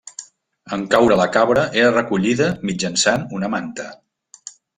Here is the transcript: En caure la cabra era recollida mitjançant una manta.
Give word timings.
En 0.77 0.85
caure 0.93 1.17
la 1.19 1.27
cabra 1.35 1.65
era 1.81 1.91
recollida 1.97 2.49
mitjançant 2.71 3.29
una 3.41 3.53
manta. 3.57 3.87